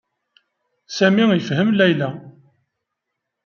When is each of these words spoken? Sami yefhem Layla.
Sami 0.97 1.23
yefhem 1.29 1.69
Layla. 1.77 2.09